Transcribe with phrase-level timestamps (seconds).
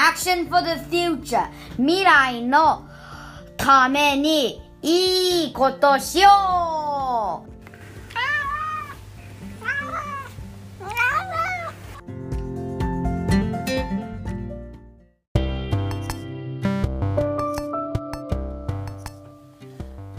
[0.00, 1.50] Action for the future.
[1.76, 2.84] 未来の
[3.56, 7.48] ためにいいことしよう。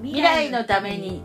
[0.01, 1.21] 未来のために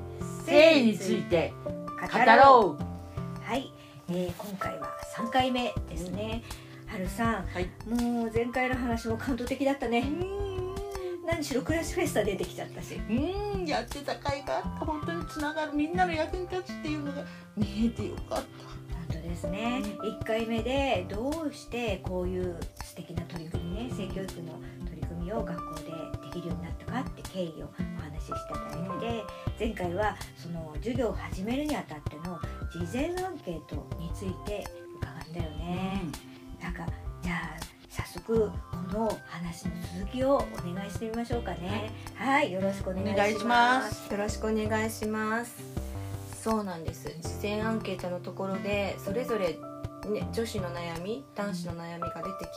[0.46, 1.52] 性について
[2.00, 3.42] 語ろう。
[3.42, 3.72] はい、
[4.08, 6.63] えー、今回は3回目ですね、は
[6.98, 7.68] るさん、はい。
[7.88, 10.04] もう前回の話も感動的だったね。
[11.26, 13.00] 何しろクラシフェスタ出てきちゃったし。
[13.08, 17.24] うんやってた甲斐があった本当につながるみんなの役に立つっていうのが
[17.56, 18.34] 見えてよかった。
[18.36, 24.52] 本当ですね、1回目でどうしてこういう素敵な取り組みね性教育の
[24.86, 29.24] 取り組みを学校でできるようになったかって経緯をお話ししていただいて、
[29.58, 32.38] 前回はその授業を始めるにあたっての
[32.70, 34.66] 事前アンケートについて
[34.96, 36.02] 伺ったよね、
[36.64, 36.86] なんか
[37.22, 41.90] じゃあ早速この話の続きをお願いしてみましょうかね。
[42.14, 44.10] はい、よろしくお願いします。
[44.10, 45.62] よろしくお願いします。
[46.42, 47.14] そうなんです。
[47.20, 49.58] 事前アンケートのところでそれぞれ、
[50.10, 52.50] ね、女子の悩み男子の悩みが出て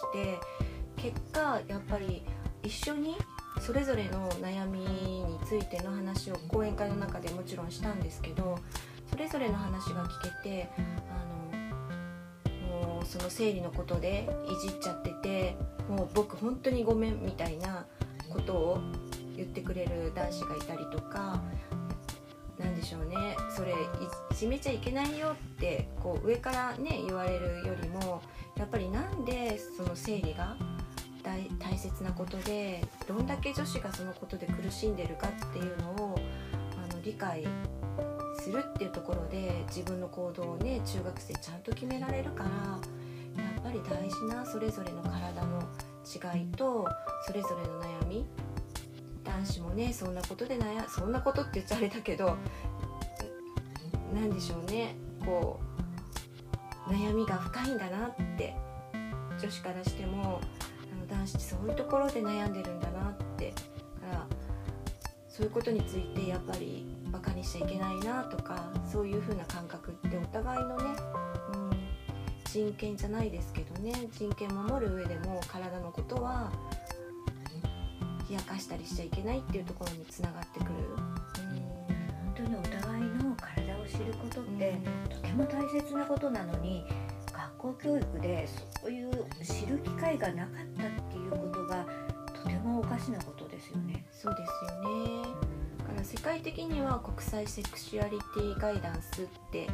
[0.95, 2.23] きて結果やっぱり
[2.63, 3.17] 一緒に
[3.59, 8.57] それぞれの悩みについての話を講演会の中でもちろんしたんですけど
[9.09, 11.36] それぞれの話が聞けてあの
[13.07, 15.55] その生理のことでいじっちゃってて
[15.89, 17.85] もう僕本当にごめんみたいな
[18.29, 18.79] ことを
[19.35, 21.41] 言ってくれる男子がいたりとか
[22.59, 23.15] なんでしょうね。
[23.55, 23.75] それい
[24.35, 28.21] じめちゃいけないよってこう上からね言われるよりも
[28.57, 30.57] やっぱりなんでその生理が
[31.23, 36.19] 大大切なことでどんだけ女子がそのことで苦しんでるかっていうのを
[36.89, 37.45] あの理解
[38.39, 42.49] するっていうところで自分の行動をね中学生ちゃんと決められるから
[43.77, 45.61] り大事なそれぞれの体の
[46.05, 46.87] 違いと
[47.25, 48.25] それぞれの悩み。
[49.23, 52.37] 男子もねそんなことで悩そんなことって言っちゃあれだけど
[54.13, 54.95] なんでしょうね。
[55.25, 55.59] こ
[56.87, 58.55] う悩みが深いんだなって。
[59.39, 60.41] 女子からしても
[60.91, 63.53] あの男子ってそういうところで悩んでるんだなって。
[64.01, 64.25] だから
[65.29, 70.83] そういうことについてやっぱりバカにしちゃいけないなとかそういう風な感覚ってお互いのね、
[72.57, 76.51] 人権じゃないですけどね人権守る上でも体のことは
[78.27, 80.71] 冷やかしたりしちゃいけないっていうところにつながってくる。
[82.25, 84.77] 本当にお互いの体を知ることって、
[85.09, 86.83] とても大切なことなのに
[87.31, 88.47] 学校教育で
[88.81, 89.11] そういう
[89.43, 91.85] 知る機会がなかったっていうことが
[92.43, 94.05] とてもおかしなことですよね。
[94.11, 95.21] そうですよね
[95.77, 99.67] だから世界的には国際セクシュアリティガイダンスって、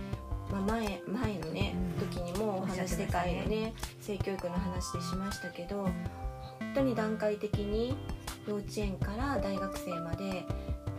[0.54, 2.08] まあ、前前のね、うん。
[2.08, 5.94] 時にもお話世界のね性教育の話でしましたけど本
[6.76, 7.98] 当に段階的に
[8.48, 10.46] 幼稚園から大学生まで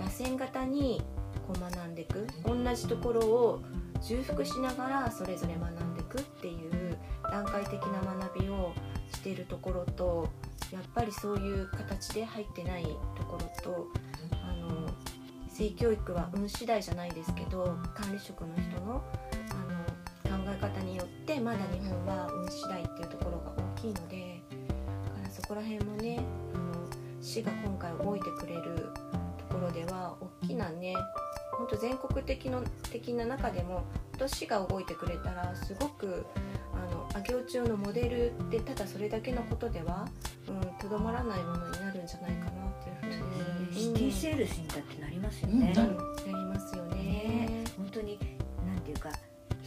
[0.01, 1.03] 螺旋型に
[1.47, 3.61] こう学んでいく同じところを
[4.03, 6.99] 重複しながらそれぞれ学んでいくっていう
[7.31, 8.73] 段階的な学びを
[9.13, 10.29] しているところと
[10.73, 13.89] やっぱりそういう形で入ってないところと
[14.43, 14.89] あの
[15.49, 19.03] 性教育は運次第じゃないですけど管理職の人の
[20.49, 24.43] え方によってまだ日本は運次第っていうところが大きいので
[25.07, 26.21] だからそこら辺もね
[26.55, 26.87] あの
[27.21, 28.89] 市が今回動いてくれる
[29.39, 30.95] ところでは大きなね
[31.57, 33.85] 本当全国的の的な中でも本
[34.19, 36.27] 当市が動いてくれたらすごく
[36.73, 40.07] あの上尾中のモデルってただそれだけのことでは
[40.49, 43.23] うんとどまらないものになるんじゃないかなっていう
[43.71, 45.73] ふうに、シティセールスにだってなりますようんね。
[45.77, 46.84] うんなりますよ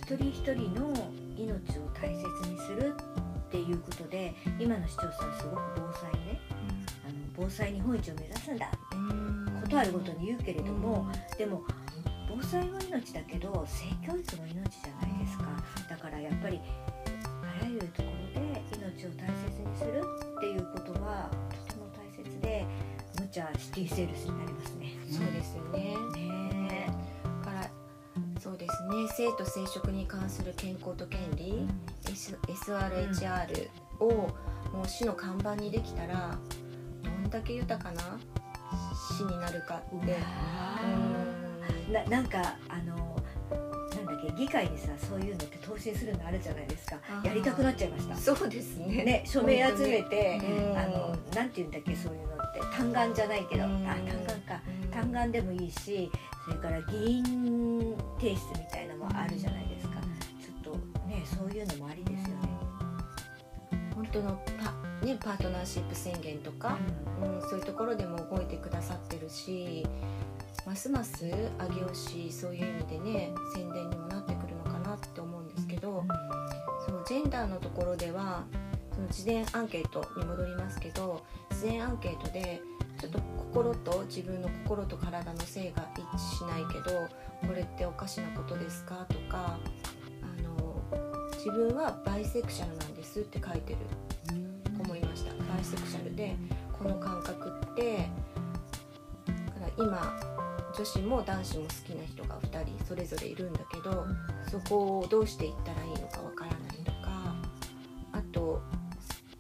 [0.07, 0.94] 一人一人の
[1.35, 6.40] 命を大切にするっていうことで今の市長さんすごく防災ね
[7.06, 9.45] あの防災日本一を目指すんだってうん。
[9.63, 11.62] ことあるごとに言うけれども、でも
[12.29, 15.44] 防災は命だけど性教育も命じゃないですか。
[15.89, 16.62] だからやっぱり
[17.59, 20.01] あらゆるところで命を大切にする
[20.38, 21.30] っていうことは
[21.68, 22.65] とても大切で
[23.19, 24.94] 無茶シティセールスになりますね。
[25.12, 25.95] そうですよね。
[26.15, 26.46] ね
[29.03, 31.67] ね性と生殖に関する健康と権利、
[32.09, 34.09] S SRHR を
[34.73, 36.38] もう市の看板にできたら
[37.03, 38.01] どんだけ豊かな
[39.17, 40.17] 市になるかって。
[41.88, 41.94] うん。
[41.94, 42.95] ななんかあの
[43.95, 46.97] なんだっけ議会にさそういうのって答申するのあるじゃないですか。
[47.23, 48.15] やりたくなっちゃいました。
[48.15, 49.03] そうですね。
[49.03, 52.59] ね、署名集めて、うんあのなんていうんだっけそういうのって。
[52.75, 54.61] 単眼じゃないけど、単眼か。
[54.81, 56.09] うん単眼でもいいし
[56.44, 57.23] それから議員
[58.19, 58.76] 提出みたい
[64.18, 64.74] とのパ
[65.06, 66.75] ね、パートナーシップ宣言とか、
[67.22, 69.86] うん、そういうところでも動いてくださってるし
[70.66, 76.04] ますます上尾市そういう意味でね宣伝にもなってくるのかなって思うんですけど
[76.84, 78.44] そのジェンダーのところでは
[78.92, 82.60] その事前アンケートに戻りますけど事前アンケートで
[83.00, 87.08] ちょっと心と自分の心と体の性が一致しないけど
[87.48, 89.60] これっておかしなことですかとか
[90.24, 90.81] あの
[91.36, 93.78] 自分はバイセクシャルなんですって書いてる。
[93.80, 94.06] 思
[95.57, 96.36] いましたバイセクシャルで
[96.77, 98.09] この感覚って
[99.25, 100.19] だから今
[100.75, 104.06] 女子も男子も好きな人が2人それぞれいるんだけど
[104.51, 107.36] そこをどうしていったらいいのかわからないとか
[108.13, 108.62] あと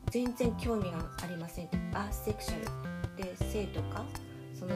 [0.09, 1.65] 全然興味がありません。
[1.65, 4.05] ってアーセクシャルで性とか
[4.57, 4.73] その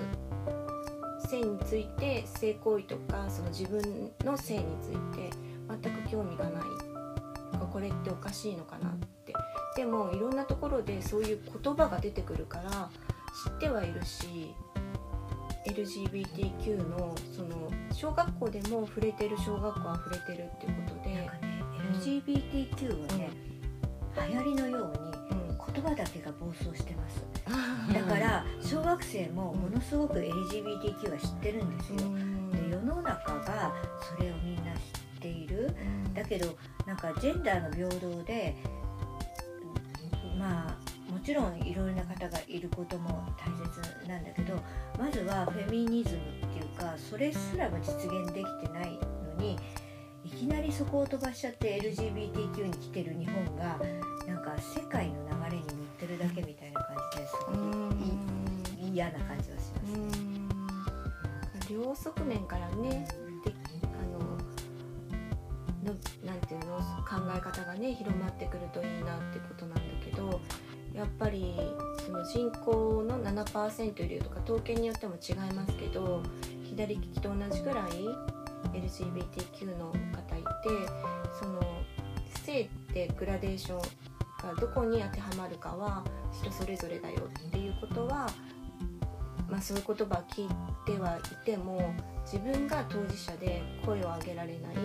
[1.29, 5.29] 性について性行為とかその自分の性について
[5.81, 6.63] 全く興味がない。
[7.71, 9.20] これっておかしいのかなって
[9.75, 12.89] でもいろんなところでそういう言葉が出てくるから
[13.45, 14.53] 知ってはいるし
[15.65, 21.63] LGBTQ のその小学校でも触れてる小学校は触れてるっていうことなんでかね
[21.94, 23.29] LGBTQ はね、
[24.29, 27.24] 流行りのようにうん言葉だけが暴走してます。
[27.45, 32.09] あだから小学生もものすごく LGBTQ は知ってるんですよ。
[32.09, 32.51] うん。
[32.51, 33.74] で世の中が
[34.17, 35.75] それをみんな知っている。
[36.13, 38.56] だけどなんかジェンダーの平等で
[40.41, 44.55] まあもちろんいろいろな方がいることも大切なんだけど
[44.97, 48.97] まずはフェミニズムっていうかそれすらも実現できてない
[49.38, 49.59] のに
[50.25, 53.79] いきなりそこを飛ばしちゃって LGBTQ に来てる日本が
[54.27, 60.41] なんか世界の流れに乗ってるだけみたいな感じですごく嫌な感じはしますね。
[61.69, 63.07] 両側面からね
[67.11, 70.39] 考え方がね広まってくるといいなってことなんだけど
[70.93, 71.55] やっぱり
[72.05, 76.23] その人口の7%いるとか統計によっても違いますけど
[76.63, 77.91] 左利きと同じぐらい
[78.73, 80.47] LGBTQ の方いて
[81.37, 81.59] その
[82.45, 88.29] 性ってグラデーションがどこに当てはまるかは人それぞれだよっていうことは、
[89.49, 90.49] まあ、そういう言葉を聞い
[90.85, 91.93] てはいても
[92.23, 94.75] 自分が当事者で声を上げられない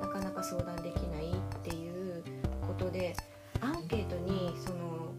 [0.00, 2.22] なかなか相談できないっていう
[2.66, 3.16] ことで
[3.60, 5.14] アンケートにその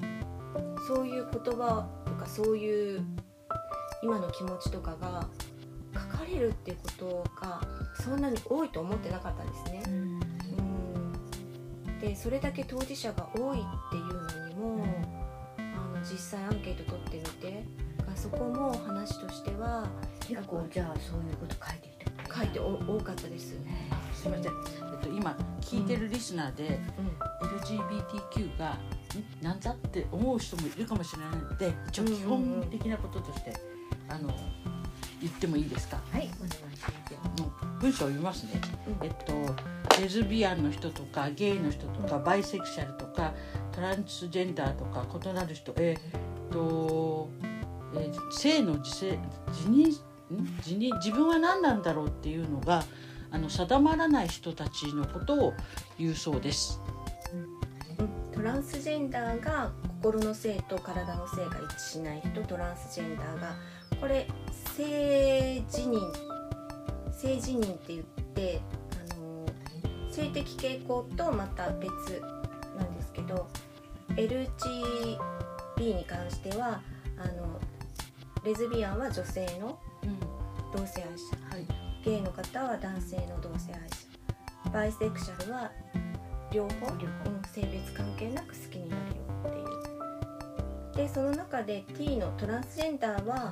[0.88, 3.03] そういう言葉とかそういう
[4.03, 5.27] 今の気持ちとかが
[5.94, 7.62] 書かれるっていうことが
[8.03, 9.81] そんなに多いと思ってなかったんですね。
[9.88, 10.19] うん。
[12.00, 14.85] でそれだけ当事者が多いっていうのにも
[15.57, 15.62] あ
[15.97, 17.63] の実際アンケート取ってみて
[18.15, 19.85] そこも話としては
[20.27, 21.94] 結構じゃあそういうこと書いてる
[22.25, 23.50] 人書いてお多かったです。
[24.13, 26.79] すみません、えっと、今聞いてるリスナーで、
[27.41, 29.44] う LGBTQ がん？
[29.44, 33.53] なんだって思う人もいるかもしれないので一応基本的なこととして、
[34.09, 34.29] あの
[35.21, 35.97] 言ってもいいですか？
[36.12, 36.85] はいお願いします
[37.79, 38.59] 文章を読みますね、
[39.01, 39.06] うん。
[39.06, 43.33] えっとレズビアンの人とかゲイの人とかバイセクシャルとか
[43.71, 47.29] トランスジェンダーとか異なる人えっと、
[47.97, 49.86] えー性の自制自認
[50.62, 50.95] 自認？
[50.97, 52.83] 自分は何なんだろうっていうのが
[53.31, 55.53] あの定まらない人たちのことを
[55.98, 56.79] 言うそうです。
[58.34, 62.41] トランスジェンダーが心の性と体の性が一致しない人。
[62.43, 63.55] トランスジェンダーが
[64.00, 64.27] これ
[64.75, 66.00] 性自認。
[67.12, 68.03] 性自認って言っ
[68.36, 68.62] て
[69.12, 69.46] あの
[70.12, 71.89] 性的傾向とまた別
[72.77, 73.48] なんですけど
[74.10, 75.17] LGB
[75.79, 76.81] に関しては
[77.17, 77.60] あの
[78.46, 80.20] レズビアンは女性のうん。
[80.72, 81.36] 同性愛者。
[81.50, 81.66] はい。
[82.04, 84.70] ゲイの方は男性の同性愛者。
[84.72, 85.72] バイセクシャルは
[86.52, 87.32] 両方両方。
[87.32, 91.08] うん、性別関係なく好きになるよっていう。
[91.08, 93.52] でその中で T のトランスジェンダーは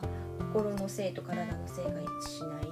[0.54, 2.64] 心の性と体の性が一致しない、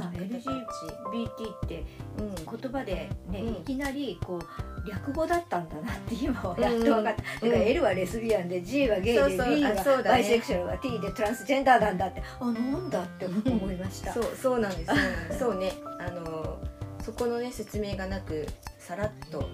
[0.00, 1.84] うん、まあなんか LGBT って
[2.18, 3.48] うん言葉でね、うん。
[3.48, 12.22] いきなりこう略語だったんだなって今はやっと分かった、だから L はレスビアンで G はゲイでそうそう B はバイセクシャルは T でトランスジェンダーなんだって。
[12.40, 14.12] あなんだって思いました。
[14.12, 15.38] そうそうなんですそうなんです。
[15.38, 15.72] そうね。
[15.98, 16.58] あの
[17.02, 18.46] そこのね説明がなく
[18.78, 19.48] さらっと。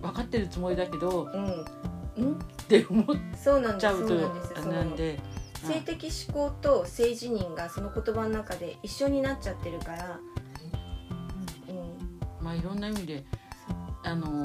[0.00, 1.64] 分かってるつもりだけどうん。
[2.16, 2.34] うん？
[2.34, 2.36] っ
[2.68, 4.52] て思っそうなんですちゃうとそうなんです。
[4.54, 5.18] そのなんで
[5.66, 10.20] 性的思考と性自認がその言葉の中で一緒になっちゃってるから、
[11.68, 11.72] う
[12.42, 13.24] ん、まあいろんな意味で
[14.04, 14.44] あの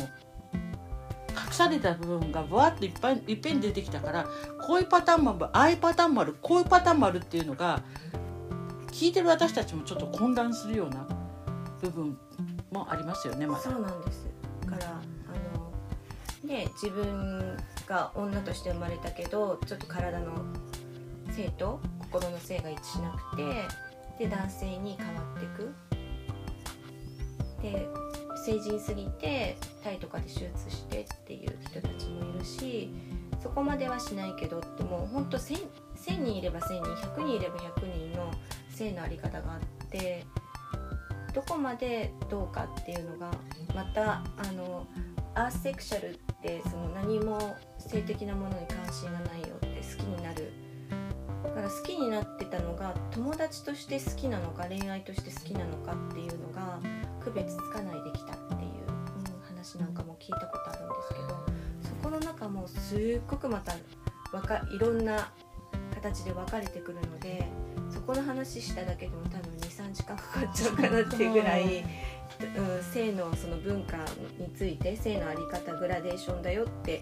[1.33, 4.25] 隠された部分がぶわっといっぱいいっぺんに出てきたから
[4.65, 7.81] こういうパターンもあるああいうパターンもあるこういうパターンもあるっていうのが
[8.91, 11.07] 聞いてる私たちもちょっと混乱するような
[11.81, 12.17] 部分
[12.71, 13.61] もありますよねまだ。
[13.61, 14.27] そうなんです。
[14.65, 14.93] だからあ
[15.57, 20.31] のね、自分が女として生まれたけどちょっと体の
[21.33, 25.73] 性と心の性が一致しなくてで男性に変わっていく。
[27.61, 27.87] で
[28.45, 32.89] 成人すぎてタイとかで手術してっていう人たちもいるし
[33.41, 38.31] そこまではしないけどってもうほんと 1000, 1000人いれば1000人100人いれば100人の
[38.69, 40.25] 性のあり方があって
[41.33, 43.31] どこまでどうかっていうのが
[43.73, 44.85] またあの
[45.35, 50.51] アーセクシャルってその何も性的なものに関心がないよって好きになる
[51.43, 56.79] だから好きになってたのが友達として好きなのか恋愛として好きなのかっていうのが
[57.23, 61.27] 区別つかないできたっていう、うん、話なんかも聞いたことあるんですけど
[61.81, 63.73] そこの中もすっごくまた
[64.35, 65.31] わかいろんな
[65.93, 67.45] 形で分かれてくるので
[67.89, 71.83] そこの話しただけでも多分23時間かかっちゃうかなっていうぐらい、
[72.57, 73.97] うん、性のその文化
[74.37, 77.01] について性の在り方グラデーションだよって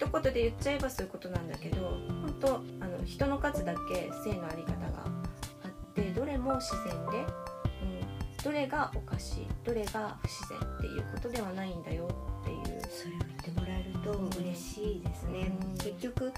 [0.00, 1.76] 一言で言っちゃえばそういうことなんだけど
[2.22, 12.08] 本当あの人の数だけ性の在り方があってどれも自然で、うん、どれがおかしいどれが不自然っていうことではないんだよ
[12.40, 12.80] っていう。
[12.90, 15.76] それを言ってもらえると嬉しいですね、うん。
[15.76, 16.32] 結局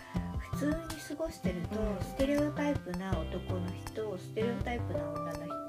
[0.50, 2.04] 普通に過ごしてると、うん。
[2.04, 5.61] ステレオタイプな男の人ステレオタイプな女の人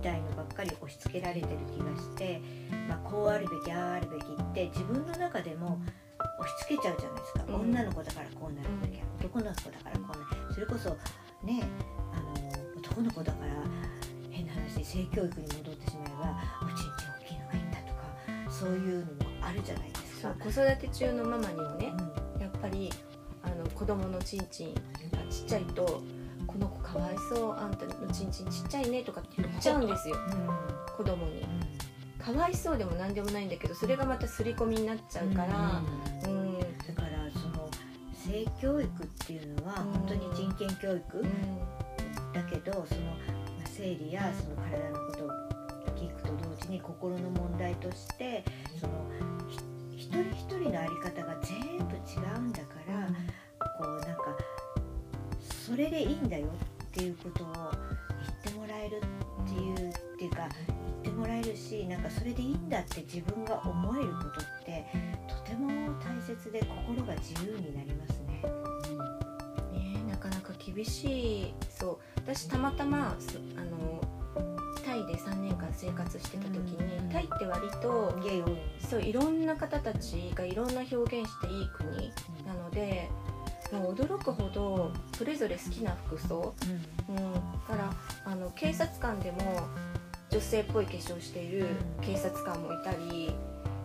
[0.00, 2.40] たいのばっかり押し付けられてる気がして、
[2.88, 5.80] まあ、こうあるべきあああるべきって自分の中でも
[6.38, 7.54] 押し付けちゃうじゃないですか、うん。
[7.60, 10.54] 女の子だからこうなるべき男の子だからこうなる。
[10.54, 10.90] それこそ
[11.44, 11.62] ね
[12.12, 13.52] あの男の子だから
[14.30, 19.10] 変な話性教育に戻ってしまえばおちんちん大きいのがいいんだとかそういうのも
[19.42, 20.34] あるじゃないですか。
[20.38, 21.92] 子育て中のママにもね
[22.34, 22.40] うん。
[22.40, 22.90] やっぱり
[23.42, 24.80] あの子供のちんちんが
[25.30, 26.19] ちっちゃいと「この子
[26.92, 30.16] かわいそうあんたのちんちんちっちゃいね」とかって言っちゃうんですよ。
[30.96, 31.46] 子供に。
[32.18, 35.80] かわいそうでも何でもないんだけどそれがまた刷り込みになっちゃうから。
[36.24, 37.68] うん、だからその
[38.12, 39.92] 性教育っていうのはうん。
[39.92, 41.18] 本当に人権教育？
[41.18, 42.32] うん。
[42.32, 43.12] だけどそのま
[43.64, 45.30] あ生理やその体のことを
[45.96, 48.44] 聞くと同時に心の問題として
[48.80, 48.92] その
[49.48, 49.58] ひ
[49.96, 51.98] 一人一人の在り方が全部違
[52.36, 53.08] うんだから
[53.78, 54.36] こうなんか
[55.66, 59.00] それでいいんだよっていうことを言ってもらえる
[59.44, 64.32] っていうっていうか言ってもらえるしなんかそれでいいんだって自分が思えることっ
[64.64, 64.86] て
[65.28, 65.68] とても
[66.00, 68.42] 大切で心が自由になりますね。
[69.72, 71.54] ねえなかなか厳しい。
[71.70, 71.98] そう。
[72.16, 74.00] 私たまたまそあの
[74.84, 77.08] タイで3年間生活してた時に、うん。
[77.10, 78.14] タイって割と
[78.90, 82.12] そういろんな方たちがいろんな表現していい国
[82.44, 83.08] なので
[83.72, 86.54] もう驚くほどそれぞれ好きな服装、
[87.08, 87.92] うん、だから
[88.24, 89.38] あの警察官でも
[90.30, 91.66] 女性っぽい化粧している
[92.00, 93.32] 警察官もいたり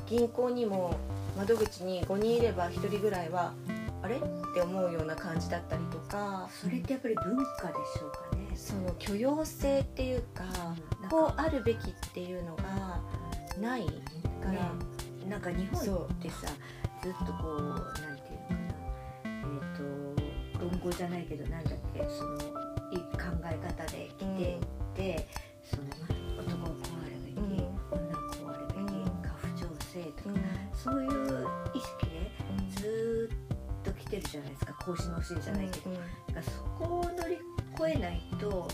[0.05, 0.97] 銀行にも
[1.37, 3.53] 窓口に5人いれば1人ぐらいは
[4.01, 4.17] あれ？
[4.17, 4.19] っ
[4.53, 6.47] て思うような感じだったりとか。
[6.51, 8.55] それってやっぱり文化でしょうかね。
[8.55, 10.43] その許容性っていうか
[11.09, 13.01] こうあるべきっていうのが
[13.59, 13.91] ないか
[14.45, 14.59] ら、ね
[15.27, 16.47] なんか日本ってさ
[17.01, 18.14] ずっとこうな
[20.69, 21.63] 論語じゃないけどなん。
[21.63, 22.37] だっけその
[22.91, 24.59] い考え方で来て
[24.95, 25.27] て、
[25.63, 25.83] その
[26.39, 27.45] 男はこうあるべき、うん。
[27.91, 28.85] 女はこうあるべき、うん。
[28.85, 30.39] 家父長制とか、うん。
[30.73, 32.31] そういう意識で
[32.81, 35.95] ずっと来てるじゃないですか孔子の教えじゃないけど、うん。
[35.95, 37.37] だからそこを乗り
[37.75, 38.67] 越えないと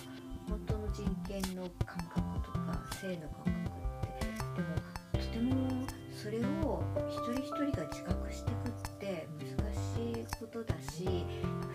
[0.48, 4.75] 本当の人権の感覚とか性の感覚ってでも
[5.13, 11.70] とてもそれを一人一人が自覚していくって難しいことだし中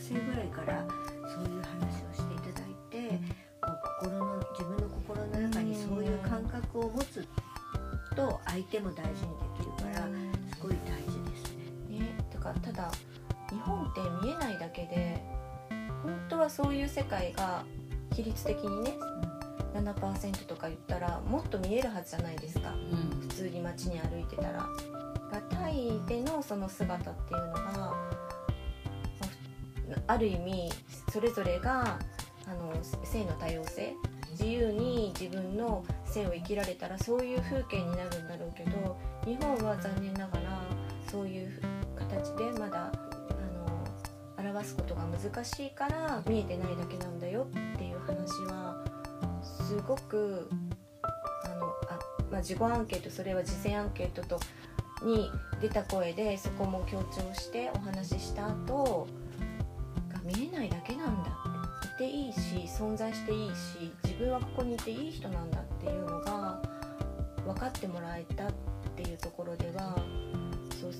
[0.00, 0.86] 学生ぐらいから
[1.28, 3.20] そういう話をしていただいて
[3.60, 7.28] こう心の自分の心の中にそういう感覚を持つ
[8.16, 10.08] と相手も大事にできるから
[10.54, 11.54] すごい大事です
[11.90, 11.98] ね。
[12.00, 12.90] ね、だからただ
[13.50, 15.22] 日本って見えないだけで
[16.02, 17.64] 本当はそういう世界が
[18.14, 18.94] 比率的にね
[19.74, 22.74] 7%とか言ったらもっと見えるはずじゃないですか。
[23.20, 24.66] 普通に街に歩いてたら。
[25.30, 27.99] がタイでのその姿っていうのがま
[30.06, 30.70] ある意味
[31.12, 31.98] それぞれが
[32.46, 32.72] あの
[33.04, 33.94] 性の多様性
[34.32, 40.62] 自由に自分の性を生きられたらそういう風景になるんだろうけど日本は残念ながら
[41.10, 41.60] そういう
[41.96, 48.84] 形でまだあの表すことが難しいから見えてないだけなんだよっていう話は
[49.42, 50.48] すごく
[51.02, 51.98] あのあ、
[52.30, 54.40] まあ、自己アンケートそれは事前アンケートと
[55.04, 55.30] に
[55.60, 59.08] 出た声でそこも強調してお話しした後
[62.80, 66.62] 存在していいし自分はここにいていい人なんだっていうのが
[67.44, 68.52] 分かってもらえたっ
[68.96, 69.94] ていうところでは
[70.80, 70.92] そう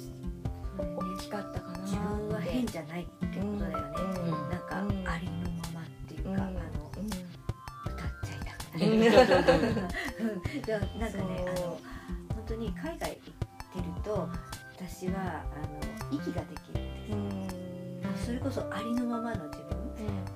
[0.76, 3.86] 大きかったかな自分は変じゃないってことだよね、
[4.20, 5.08] うんなんか、うん。
[5.08, 5.32] ありの
[5.72, 6.50] ままっていうか、うんあの
[6.98, 9.00] うん歌っちゃいたくうん。
[9.00, 9.16] ない、で
[10.76, 11.80] もなんかねあの
[12.28, 14.28] 本当に海外行ってると
[14.76, 16.80] 私はあの息ができる
[17.16, 17.56] んです、う
[18.12, 18.26] ん。
[18.26, 19.69] それこそありのままの自分うん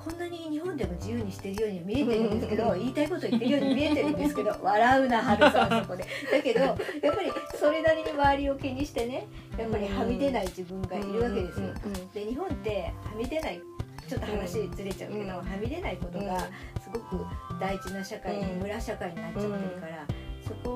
[0.04, 6.04] こんなに日本でも自由にしてるように見えてるんですけど言いたいこと言ってるように見えてるんですけど 笑うなはるさんそこで。
[6.30, 11.68] だけどやっぱりそれなりに周りを気にしてねやっぱりはみ出ない自分がいるわけですよ。
[12.12, 13.61] で日本ってはみ出ない
[14.06, 15.28] ちょっと話ずれちゃうけど、うん。
[15.28, 17.25] はみ出ないことがすごく
[17.58, 18.58] 大事な社会、うん。
[18.58, 20.06] 村社会になっちゃってるから、
[20.46, 20.70] そこ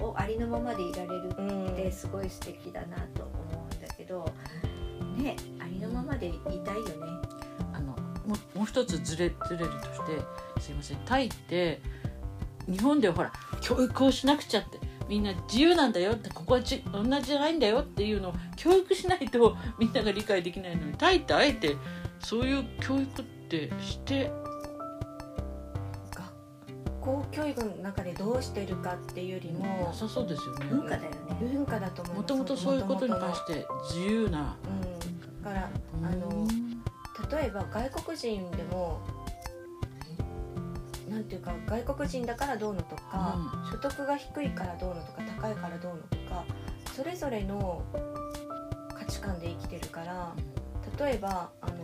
[0.00, 1.66] をありのままでいられるうん。
[1.68, 4.24] ってすごい素敵だなと思うんだけど
[5.16, 6.32] ねありのままでい
[6.64, 7.45] たいよね。
[8.26, 10.06] もうもう一つずれずれるとし
[10.56, 10.98] てすいません。
[11.04, 11.80] タイって
[12.68, 14.78] 日本ではほら教育をしなくちゃって
[15.08, 21.76] みんな自由なんだよってここはち同じじゃないんだよっていうのを教育しないとみんなが理解できないのにタイってあえて
[22.18, 24.32] そういう教育ってして
[26.10, 30.66] 学校教育の中でどうしてるかっていうよりもなさそうですよね。
[30.66, 31.08] 文化だよね。
[31.40, 32.18] 文化だと思います。
[32.18, 34.56] もともとそういうことに関元して自由な。
[34.64, 35.42] うん。
[35.44, 35.70] だから
[36.02, 36.46] あの
[37.30, 39.00] 例えば外国人でも
[41.08, 43.38] なんていうか外国人だからどうのとか、
[43.70, 46.44] 所得が低いからどうのとか高いからどうのとか
[46.94, 47.82] それぞれの
[48.98, 50.34] 価値観で生きてるから
[50.98, 51.74] 例えばあの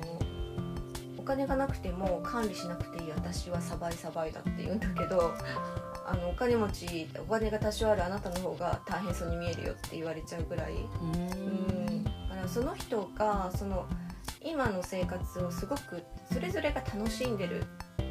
[1.18, 5.34] お金がなくても管理しなくていい私はサバイサバイだって言うんだけど
[6.04, 10.72] あのお金持ちお金が多少あるあなたの方が大変そうに見えるよって言われちゃうぐらい。
[10.74, 12.04] うん。
[12.04, 13.86] だからその人がその
[14.44, 17.64] 今の生活をすごくそれぞれが楽しんでる
[17.98, 18.04] こ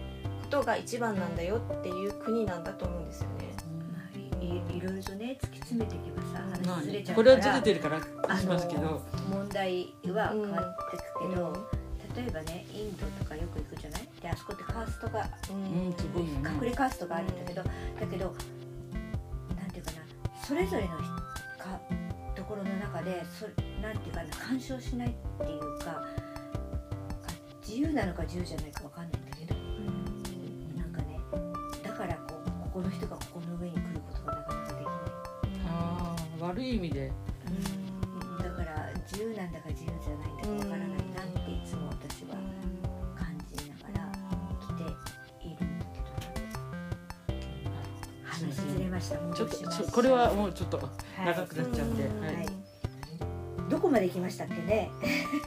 [0.50, 3.46] とが一番なんだよっていう国なんだと思うんですよね。
[3.94, 8.82] まあいいろいろとね突き詰めていけばさまあ話ずれちゃうこれはずれてるからあしますけど。
[8.82, 11.54] の問題は変わってくけど、うん。
[12.16, 14.08] 例えばねインドとかよく行くじゃない？
[14.22, 15.94] であそこってカーストがうん。
[15.98, 16.50] すごいよね。
[16.62, 17.70] 隠れカーストがあるんだけど、だ
[18.10, 18.36] けど
[19.58, 19.98] なんていうかな
[20.46, 21.04] それぞれのひ
[21.58, 21.80] か
[22.36, 23.46] ところの中でそ
[23.82, 25.12] なんていうかな干渉しないっ
[25.46, 26.06] ていうかあ
[27.72, 29.56] 自由なのか自由じゃないかわかんないんだけど
[30.76, 31.18] なんかね
[31.82, 34.96] だからこうここの人がここの上に来ることがなかなかできない。
[35.70, 37.10] あー悪い意味で。
[38.44, 42.36] だから自由なんだか自由じゃないんだかわからないなっていつも私は
[43.16, 44.12] 感じながら
[44.60, 44.84] 来て
[45.48, 47.32] いるんだけど
[48.26, 49.16] 話ずれました。
[49.34, 50.84] ちょっとそこれはもうちょっとは
[51.24, 51.26] い。
[51.26, 52.22] 長くなっちゃうんで、うん。
[52.22, 52.36] はい。
[52.36, 52.71] はい
[53.72, 54.92] どこまで行きましたっけね？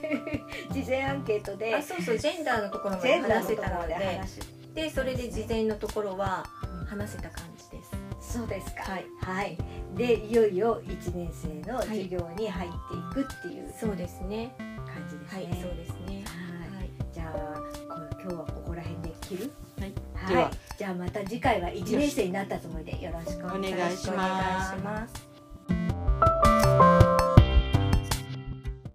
[0.73, 1.75] 事前アンケートで。
[1.75, 3.95] あそうそうジェンダーのところまジで話せたのろで。
[3.95, 4.41] で話し
[4.75, 6.45] でそれで事前のところは
[6.89, 7.91] 話せた感じです。
[8.39, 8.83] そうですか。
[8.85, 9.59] はい、はい、
[9.95, 14.55] でいよいよ1年生の授業に入っていくっていうそうですね。
[14.59, 16.25] 感じですはい、ね、そうですね。
[16.27, 16.79] はい。
[16.79, 16.91] はい。
[17.13, 19.53] じゃあ今日はここら辺で切る？
[19.79, 19.93] はい。
[20.15, 20.35] はい。
[20.35, 20.51] では。
[20.79, 25.34] じゃあまた次回は1年生になったつもりでよろしくお願いします。